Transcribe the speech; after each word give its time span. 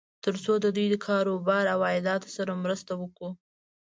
تر 0.23 0.35
څو 0.43 0.53
د 0.63 0.65
دوی 0.75 0.87
کار 1.07 1.25
و 1.29 1.35
بار 1.47 1.65
او 1.73 1.79
عایداتو 1.89 2.27
سره 2.37 2.61
مرسته 2.63 2.91
وکړو. 3.01 3.29